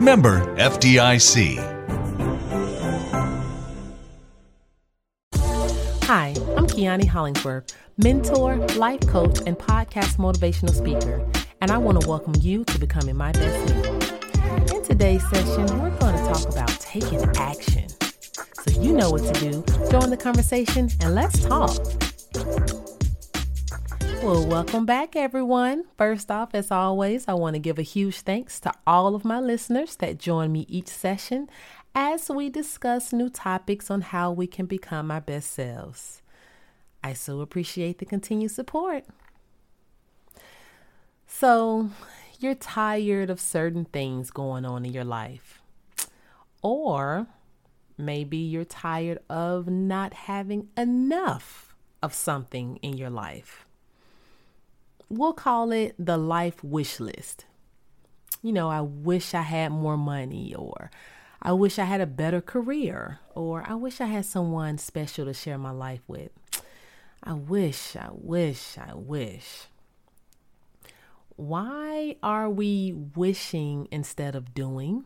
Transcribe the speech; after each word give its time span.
Member 0.00 0.40
FDIC. 0.56 1.56
Hi, 6.04 6.34
I'm 6.56 6.66
Keonie 6.66 7.06
Hollingsworth, 7.06 7.76
mentor, 7.96 8.56
life 8.76 9.06
coach, 9.06 9.38
and 9.46 9.56
podcast 9.56 10.16
motivational 10.16 10.74
speaker, 10.74 11.24
and 11.60 11.70
I 11.70 11.78
want 11.78 12.00
to 12.00 12.08
welcome 12.08 12.34
you 12.40 12.64
to 12.64 12.78
becoming 12.78 13.16
my 13.16 13.30
best 13.32 13.74
me. 13.74 14.76
In 14.76 14.82
today's 14.82 15.22
session, 15.30 15.66
we're 15.80 15.96
going 15.98 16.16
to 16.16 16.32
talk 16.32 16.48
about 16.52 16.70
taking 16.80 17.22
action. 17.36 17.88
So 17.88 18.80
you 18.80 18.92
know 18.92 19.10
what 19.10 19.22
to 19.32 19.40
do. 19.40 19.64
Join 19.90 20.10
the 20.10 20.18
conversation 20.20 20.90
and 21.00 21.14
let's 21.14 21.44
talk. 21.44 21.70
Well, 24.24 24.46
welcome 24.46 24.86
back, 24.86 25.16
everyone. 25.16 25.84
First 25.98 26.30
off, 26.30 26.54
as 26.54 26.70
always, 26.70 27.28
I 27.28 27.34
want 27.34 27.56
to 27.56 27.60
give 27.60 27.78
a 27.78 27.82
huge 27.82 28.22
thanks 28.22 28.58
to 28.60 28.72
all 28.86 29.14
of 29.14 29.22
my 29.22 29.38
listeners 29.38 29.96
that 29.96 30.18
join 30.18 30.50
me 30.50 30.64
each 30.66 30.88
session 30.88 31.46
as 31.94 32.30
we 32.30 32.48
discuss 32.48 33.12
new 33.12 33.28
topics 33.28 33.90
on 33.90 34.00
how 34.00 34.32
we 34.32 34.46
can 34.46 34.64
become 34.64 35.10
our 35.10 35.20
best 35.20 35.50
selves. 35.50 36.22
I 37.02 37.12
so 37.12 37.42
appreciate 37.42 37.98
the 37.98 38.06
continued 38.06 38.52
support. 38.52 39.04
So, 41.26 41.90
you're 42.40 42.54
tired 42.54 43.28
of 43.28 43.38
certain 43.38 43.84
things 43.84 44.30
going 44.30 44.64
on 44.64 44.86
in 44.86 44.92
your 44.94 45.04
life, 45.04 45.60
or 46.62 47.26
maybe 47.98 48.38
you're 48.38 48.64
tired 48.64 49.18
of 49.28 49.68
not 49.68 50.14
having 50.14 50.70
enough 50.78 51.74
of 52.02 52.14
something 52.14 52.76
in 52.76 52.96
your 52.96 53.10
life 53.10 53.66
we'll 55.08 55.32
call 55.32 55.72
it 55.72 55.94
the 55.98 56.16
life 56.16 56.62
wish 56.62 57.00
list. 57.00 57.44
You 58.42 58.52
know, 58.52 58.68
I 58.68 58.80
wish 58.80 59.34
I 59.34 59.42
had 59.42 59.72
more 59.72 59.96
money, 59.96 60.54
or 60.54 60.90
I 61.40 61.52
wish 61.52 61.78
I 61.78 61.84
had 61.84 62.00
a 62.00 62.06
better 62.06 62.40
career, 62.40 63.20
or 63.34 63.64
I 63.66 63.74
wish 63.74 64.00
I 64.00 64.06
had 64.06 64.26
someone 64.26 64.78
special 64.78 65.24
to 65.24 65.34
share 65.34 65.58
my 65.58 65.70
life 65.70 66.02
with. 66.06 66.30
I 67.22 67.32
wish, 67.32 67.96
I 67.96 68.08
wish, 68.12 68.76
I 68.76 68.94
wish. 68.94 69.66
Why 71.36 72.16
are 72.22 72.50
we 72.50 72.92
wishing 72.92 73.88
instead 73.90 74.36
of 74.36 74.54
doing? 74.54 75.04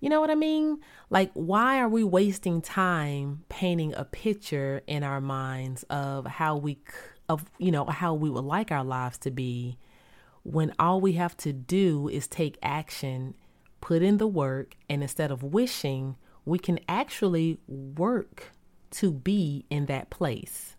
You 0.00 0.10
know 0.10 0.20
what 0.20 0.30
I 0.30 0.34
mean? 0.34 0.80
Like, 1.08 1.30
why 1.32 1.80
are 1.80 1.88
we 1.88 2.04
wasting 2.04 2.60
time 2.60 3.44
painting 3.48 3.94
a 3.94 4.04
picture 4.04 4.82
in 4.86 5.02
our 5.02 5.20
minds 5.20 5.84
of 5.84 6.26
how 6.26 6.56
we 6.56 6.78
of 7.28 7.44
you 7.58 7.70
know 7.70 7.84
how 7.86 8.14
we 8.14 8.30
would 8.30 8.44
like 8.44 8.70
our 8.70 8.84
lives 8.84 9.18
to 9.18 9.30
be 9.30 9.78
when 10.42 10.72
all 10.78 11.00
we 11.00 11.12
have 11.12 11.36
to 11.38 11.52
do 11.52 12.08
is 12.08 12.26
take 12.26 12.58
action 12.62 13.34
put 13.80 14.02
in 14.02 14.18
the 14.18 14.26
work 14.26 14.76
and 14.88 15.02
instead 15.02 15.30
of 15.30 15.42
wishing 15.42 16.16
we 16.44 16.58
can 16.58 16.78
actually 16.88 17.58
work 17.66 18.52
to 18.90 19.10
be 19.10 19.64
in 19.70 19.86
that 19.86 20.10
place. 20.10 20.76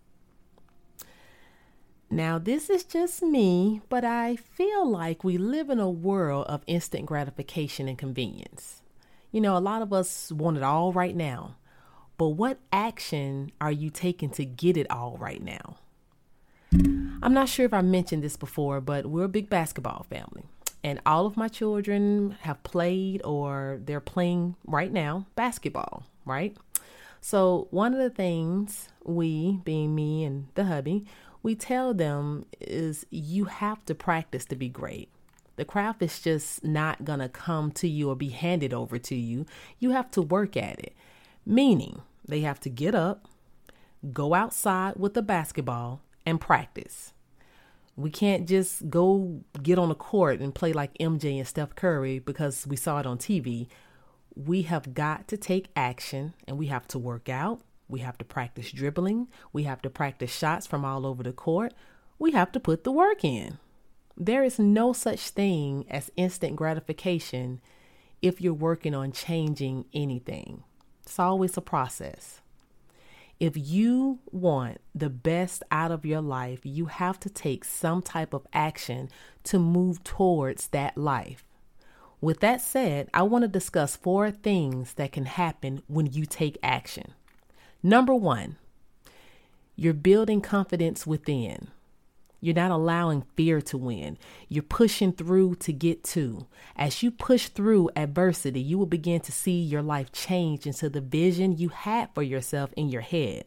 Now 2.10 2.38
this 2.38 2.70
is 2.70 2.84
just 2.84 3.24
me 3.24 3.82
but 3.90 4.06
i 4.06 4.36
feel 4.36 4.90
like 4.90 5.24
we 5.24 5.38
live 5.38 5.70
in 5.70 5.80
a 5.80 5.90
world 5.90 6.46
of 6.48 6.64
instant 6.68 7.06
gratification 7.06 7.88
and 7.88 7.98
convenience. 7.98 8.82
You 9.32 9.42
know 9.42 9.58
a 9.58 9.60
lot 9.60 9.82
of 9.82 9.92
us 9.92 10.32
want 10.32 10.58
it 10.58 10.64
all 10.64 10.94
right 10.94 11.16
now 11.16 11.58
but 12.18 12.30
what 12.30 12.60
action 12.72 13.52
are 13.60 13.72
you 13.72 13.90
taking 13.90 14.30
to 14.30 14.46
get 14.46 14.78
it 14.78 14.90
all 14.90 15.18
right 15.18 15.42
now 15.44 15.78
I'm 17.26 17.34
not 17.34 17.50
sure 17.50 17.66
if 17.66 17.74
I 17.74 17.82
mentioned 17.82 18.24
this 18.24 18.38
before, 18.38 18.82
but 18.82 19.08
we're 19.08 19.24
a 19.24 19.30
big 19.30 19.50
basketball 19.50 20.06
family. 20.10 20.44
And 20.84 21.02
all 21.06 21.26
of 21.26 21.36
my 21.36 21.48
children 21.48 22.38
have 22.42 22.62
played 22.62 23.22
or 23.24 23.80
they're 23.84 24.00
playing 24.00 24.56
right 24.68 24.92
now 24.92 25.26
basketball, 25.36 26.04
right? 26.26 26.56
So, 27.22 27.68
one 27.72 27.94
of 27.94 28.00
the 28.00 28.12
things 28.12 28.90
we, 29.04 29.60
being 29.64 29.96
me 29.96 30.24
and 30.24 30.48
the 30.54 30.66
hubby, 30.66 31.06
we 31.42 31.56
tell 31.56 31.96
them 31.96 32.46
is 32.62 33.08
you 33.10 33.46
have 33.46 33.84
to 33.86 33.96
practice 33.96 34.46
to 34.46 34.56
be 34.56 34.70
great. 34.70 35.10
The 35.56 35.66
craft 35.66 36.04
is 36.04 36.20
just 36.20 36.64
not 36.64 37.06
going 37.06 37.20
to 37.20 37.30
come 37.30 37.72
to 37.72 37.88
you 37.88 38.12
or 38.12 38.16
be 38.16 38.30
handed 38.30 38.74
over 38.74 39.00
to 39.00 39.16
you. 39.16 39.48
You 39.80 39.92
have 39.92 40.12
to 40.12 40.22
work 40.22 40.56
at 40.56 40.80
it. 40.80 40.94
Meaning, 41.44 42.04
they 42.28 42.42
have 42.42 42.60
to 42.60 42.70
get 42.70 42.94
up, 42.94 43.28
go 44.14 44.36
outside 44.36 44.98
with 44.98 45.16
the 45.16 45.24
basketball, 45.24 46.02
and 46.26 46.42
practice. 46.42 47.14
We 47.96 48.10
can't 48.10 48.48
just 48.48 48.90
go 48.90 49.42
get 49.62 49.80
on 49.80 49.90
the 49.90 49.96
court 49.96 50.42
and 50.42 50.54
play 50.54 50.74
like 50.74 50.98
MJ 50.98 51.38
and 51.38 51.48
Steph 51.48 51.76
Curry 51.76 52.20
because 52.20 52.68
we 52.68 52.76
saw 52.76 53.00
it 53.00 53.06
on 53.06 53.18
TV. 53.18 53.68
We 54.36 54.64
have 54.64 54.94
got 54.94 55.28
to 55.30 55.38
take 55.38 55.70
action 55.76 56.34
and 56.46 56.58
we 56.58 56.68
have 56.68 56.88
to 56.90 57.00
work 57.00 57.30
out. 57.30 57.62
We 57.88 58.00
have 58.00 58.18
to 58.18 58.26
practice 58.26 58.72
dribbling. 58.72 59.28
We 59.54 59.64
have 59.64 59.82
to 59.84 59.90
practice 59.90 60.36
shots 60.36 60.68
from 60.68 60.84
all 60.84 61.06
over 61.06 61.24
the 61.24 61.32
court. 61.32 61.74
We 62.20 62.32
have 62.32 62.52
to 62.54 62.60
put 62.60 62.84
the 62.84 62.92
work 62.92 63.24
in. 63.24 63.60
There 64.18 64.44
is 64.44 64.60
no 64.60 64.92
such 64.92 65.30
thing 65.30 65.86
as 65.90 66.12
instant 66.16 66.56
gratification 66.56 67.62
if 68.22 68.42
you're 68.42 68.54
working 68.54 68.96
on 68.96 69.12
changing 69.12 69.86
anything. 69.94 70.64
It's 71.04 71.20
always 71.20 71.58
a 71.58 71.62
process. 71.62 72.42
If 73.40 73.58
you 73.58 74.20
want 74.32 74.80
the 74.94 75.10
best 75.10 75.62
out 75.70 75.92
of 75.92 76.06
your 76.06 76.22
life, 76.22 76.60
you 76.64 76.86
have 76.86 77.20
to 77.22 77.30
take 77.30 77.66
some 77.66 78.02
type 78.02 78.34
of 78.34 78.48
action 78.54 79.10
to 79.44 79.60
move 79.60 80.04
towards 80.04 80.68
that 80.68 80.98
life. 80.98 81.44
With 82.22 82.40
that 82.40 82.62
said, 82.62 83.10
I 83.14 83.24
want 83.24 83.44
to 83.44 83.50
discuss 83.50 83.96
four 83.96 84.32
things 84.32 84.94
that 84.94 85.12
can 85.12 85.26
happen 85.26 85.84
when 85.88 86.08
you 86.08 86.26
take 86.26 86.58
action. 86.64 87.14
Number 87.84 88.16
one, 88.16 88.56
you're 89.76 89.94
building 89.94 90.40
confidence 90.40 91.06
within. 91.06 91.68
You're 92.46 92.54
not 92.54 92.70
allowing 92.70 93.26
fear 93.36 93.60
to 93.62 93.76
win. 93.76 94.20
You're 94.50 94.62
pushing 94.62 95.14
through 95.14 95.56
to 95.56 95.74
get 95.74 96.04
to. 96.04 96.46
As 96.76 97.02
you 97.02 97.10
push 97.10 97.48
through 97.48 97.90
adversity, 97.96 98.62
you 98.62 98.78
will 98.78 98.86
begin 98.86 99.20
to 99.22 99.32
see 99.32 99.60
your 99.60 99.82
life 99.82 100.12
change 100.12 100.68
into 100.68 100.88
the 100.88 101.02
vision 101.02 101.58
you 101.58 101.70
had 101.70 102.14
for 102.14 102.22
yourself 102.22 102.72
in 102.78 102.90
your 102.90 103.02
head. 103.02 103.46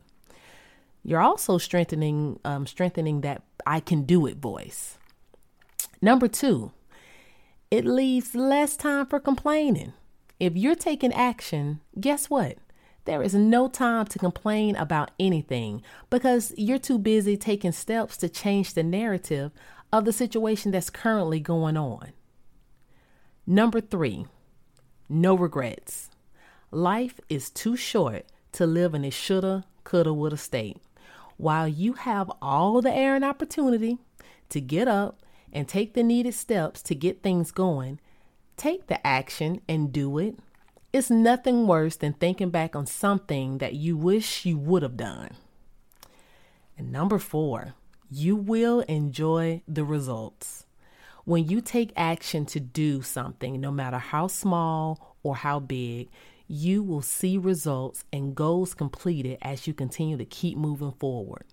You're 1.04 1.20
also 1.20 1.58
strengthening 1.58 2.40
um, 2.44 2.66
strengthening 2.66 3.20
that 3.20 3.44
I 3.64 3.78
can 3.78 4.02
do 4.02 4.26
it 4.26 4.38
voice. 4.38 4.98
Number 6.02 6.26
two, 6.26 6.72
it 7.70 7.84
leaves 7.84 8.34
less 8.34 8.76
time 8.76 9.06
for 9.06 9.20
complaining. 9.20 9.92
If 10.40 10.56
you're 10.56 10.74
taking 10.74 11.12
action, 11.12 11.82
guess 12.00 12.28
what? 12.28 12.58
There 13.08 13.22
is 13.22 13.34
no 13.34 13.68
time 13.68 14.04
to 14.04 14.18
complain 14.18 14.76
about 14.76 15.12
anything 15.18 15.80
because 16.10 16.52
you're 16.58 16.78
too 16.78 16.98
busy 16.98 17.38
taking 17.38 17.72
steps 17.72 18.18
to 18.18 18.28
change 18.28 18.74
the 18.74 18.82
narrative 18.82 19.50
of 19.90 20.04
the 20.04 20.12
situation 20.12 20.72
that's 20.72 20.90
currently 20.90 21.40
going 21.40 21.78
on. 21.78 22.12
Number 23.46 23.80
three, 23.80 24.26
no 25.08 25.34
regrets. 25.34 26.10
Life 26.70 27.18
is 27.30 27.48
too 27.48 27.76
short 27.76 28.26
to 28.52 28.66
live 28.66 28.92
in 28.92 29.06
a 29.06 29.10
shoulda, 29.10 29.64
coulda, 29.84 30.12
woulda 30.12 30.36
state. 30.36 30.76
While 31.38 31.66
you 31.66 31.94
have 31.94 32.30
all 32.42 32.82
the 32.82 32.94
air 32.94 33.14
and 33.14 33.24
opportunity 33.24 33.96
to 34.50 34.60
get 34.60 34.86
up 34.86 35.22
and 35.50 35.66
take 35.66 35.94
the 35.94 36.02
needed 36.02 36.34
steps 36.34 36.82
to 36.82 36.94
get 36.94 37.22
things 37.22 37.52
going, 37.52 38.00
take 38.58 38.88
the 38.88 39.06
action 39.06 39.62
and 39.66 39.94
do 39.94 40.18
it 40.18 40.38
it's 40.92 41.10
nothing 41.10 41.66
worse 41.66 41.96
than 41.96 42.14
thinking 42.14 42.50
back 42.50 42.74
on 42.74 42.86
something 42.86 43.58
that 43.58 43.74
you 43.74 43.96
wish 43.96 44.44
you 44.44 44.58
would 44.58 44.82
have 44.82 44.96
done. 44.96 45.30
And 46.76 46.90
number 46.92 47.18
four, 47.18 47.74
you 48.10 48.36
will 48.36 48.80
enjoy 48.80 49.62
the 49.68 49.84
results. 49.84 50.64
When 51.24 51.46
you 51.46 51.60
take 51.60 51.92
action 51.96 52.46
to 52.46 52.60
do 52.60 53.02
something, 53.02 53.60
no 53.60 53.70
matter 53.70 53.98
how 53.98 54.28
small 54.28 55.16
or 55.22 55.36
how 55.36 55.60
big, 55.60 56.08
you 56.46 56.82
will 56.82 57.02
see 57.02 57.36
results 57.36 58.04
and 58.10 58.34
goals 58.34 58.72
completed 58.72 59.36
as 59.42 59.66
you 59.66 59.74
continue 59.74 60.16
to 60.16 60.24
keep 60.24 60.56
moving 60.56 60.92
forward. 60.92 61.44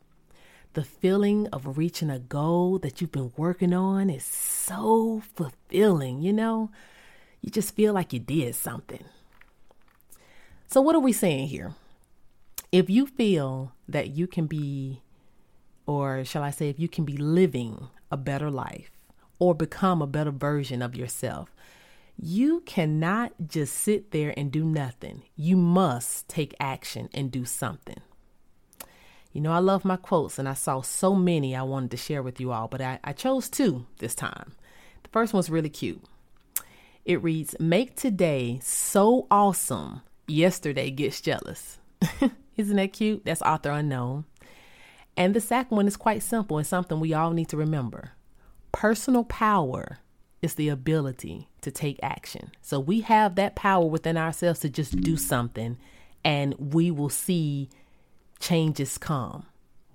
The 0.73 0.83
feeling 0.83 1.47
of 1.47 1.77
reaching 1.77 2.09
a 2.09 2.19
goal 2.19 2.79
that 2.79 3.01
you've 3.01 3.11
been 3.11 3.33
working 3.35 3.73
on 3.73 4.09
is 4.09 4.23
so 4.23 5.21
fulfilling, 5.35 6.21
you 6.21 6.31
know? 6.31 6.69
you 7.45 7.51
just 7.51 7.75
feel 7.75 7.93
like 7.93 8.11
you 8.11 8.19
did 8.19 8.55
something. 8.55 9.03
So, 10.67 10.81
what 10.81 10.95
are 10.95 11.00
we 11.00 11.13
saying 11.13 11.47
here? 11.47 11.73
If 12.71 12.89
you 12.89 13.06
feel 13.06 13.71
that 13.88 14.09
you 14.09 14.27
can 14.27 14.47
be, 14.47 15.01
or 15.85 16.25
shall 16.25 16.44
I 16.44 16.51
say, 16.51 16.69
if 16.69 16.79
you 16.79 16.89
can 16.89 17.06
be 17.06 17.17
living 17.17 17.88
a 18.12 18.17
better 18.17 18.50
life 18.50 18.91
or 19.39 19.53
become 19.53 20.01
a 20.01 20.07
better 20.07 20.31
version 20.31 20.81
of 20.81 20.95
yourself, 20.95 21.56
you 22.17 22.62
cannot 22.62 23.33
just 23.47 23.75
sit 23.75 24.12
there 24.12 24.33
and 24.38 24.51
do 24.51 24.63
nothing. 24.63 25.23
You 25.35 25.57
must 25.57 26.27
take 26.27 26.56
action 26.59 27.09
and 27.13 27.31
do 27.31 27.45
something. 27.45 28.01
You 29.33 29.41
know, 29.41 29.51
I 29.51 29.59
love 29.59 29.83
my 29.83 29.97
quotes, 29.97 30.39
and 30.39 30.47
I 30.47 30.53
saw 30.53 30.81
so 30.81 31.13
many 31.13 31.56
I 31.56 31.63
wanted 31.63 31.91
to 31.91 31.97
share 31.97 32.23
with 32.23 32.39
you 32.39 32.53
all, 32.53 32.69
but 32.69 32.79
I, 32.81 33.00
I 33.03 33.12
chose 33.12 33.50
two 33.50 33.85
this 34.00 34.15
time. 34.15 34.53
The 35.03 35.09
first 35.09 35.33
one's 35.33 35.50
really 35.50 35.69
cute. 35.69 36.01
It 37.03 37.21
reads, 37.21 37.53
Make 37.59 37.95
today 37.95 38.59
so 38.63 39.27
awesome, 39.29 40.01
yesterday 40.27 40.92
gets 40.92 41.22
jealous. 41.22 41.80
Isn't 42.57 42.77
that 42.77 42.94
cute? 42.94 43.25
That's 43.25 43.42
author 43.42 43.72
unknown. 43.72 44.25
And 45.18 45.33
the 45.33 45.42
second 45.42 45.75
one 45.75 45.88
is 45.88 45.98
quite 45.98 46.24
simple 46.24 46.57
and 46.57 46.68
something 46.68 47.00
we 47.00 47.13
all 47.13 47.31
need 47.31 47.50
to 47.50 47.57
remember. 47.57 48.12
Personal 48.72 49.24
power 49.24 50.00
is 50.42 50.56
the 50.56 50.69
ability 50.69 51.50
to 51.62 51.72
take 51.72 52.00
action. 52.04 52.51
So 52.62 52.80
we 52.80 53.01
have 53.01 53.36
that 53.36 53.56
power 53.56 53.86
within 53.86 54.18
ourselves 54.18 54.60
to 54.62 54.69
just 54.69 54.98
do 55.01 55.18
something, 55.18 55.77
and 56.24 56.54
we 56.60 56.92
will 56.92 57.10
see 57.10 57.69
changes 58.39 58.98
come. 58.98 59.45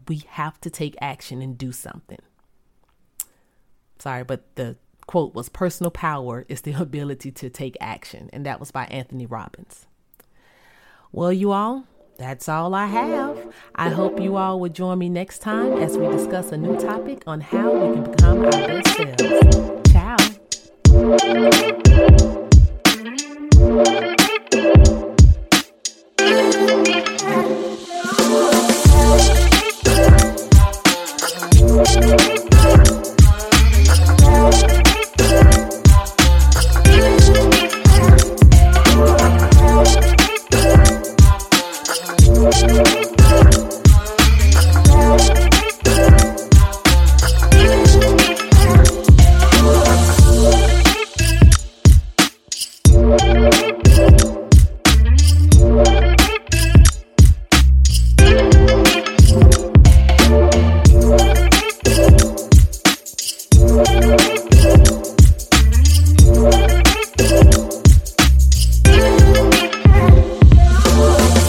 We 0.09 0.25
have 0.31 0.61
to 0.63 0.71
take 0.71 0.97
action 1.01 1.43
and 1.43 1.57
do 1.57 1.73
something. 1.73 2.19
Sorry, 3.99 4.25
but 4.25 4.57
the 4.57 4.77
quote 5.07 5.35
was 5.35 5.49
personal 5.49 5.91
power 5.91 6.47
is 6.49 6.63
the 6.63 6.73
ability 6.81 7.31
to 7.33 7.51
take 7.51 7.77
action. 7.81 8.31
And 8.33 8.47
that 8.47 8.59
was 8.59 8.71
by 8.71 8.87
Anthony 8.87 9.27
Robbins. 9.27 9.87
Well, 11.13 11.33
you 11.33 11.51
all, 11.51 11.87
that's 12.19 12.49
all 12.49 12.73
I 12.75 12.87
have. 12.87 13.53
I 13.75 13.89
hope 13.89 14.21
you 14.21 14.37
all 14.37 14.61
will 14.61 14.69
join 14.69 14.99
me 14.99 15.09
next 15.09 15.41
time 15.41 15.73
as 15.79 15.99
we 15.99 16.07
discuss 16.07 16.53
a 16.53 16.57
new 16.57 16.79
topic 16.79 17.25
on 17.27 17.41
how 17.41 17.73
we 17.73 17.95
can 17.95 18.11
become 18.13 18.45
our 18.45 18.51
best 18.51 18.97
selves. 18.97 19.91
Ciao. 19.91 20.17